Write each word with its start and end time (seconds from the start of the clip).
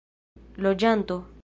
loĝanto 0.67 1.23